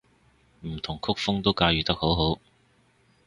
[0.61, 2.41] 唔同曲風都駕馭得好好